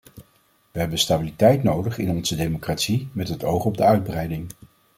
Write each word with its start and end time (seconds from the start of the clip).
We 0.71 0.79
hebben 0.79 0.97
stabiliteit 0.97 1.63
nodig 1.63 1.97
in 1.97 2.09
onze 2.09 2.35
democratie 2.35 3.07
met 3.13 3.27
het 3.27 3.43
oog 3.43 3.65
op 3.65 3.77
de 3.77 3.83
uitbreiding. 3.83 4.49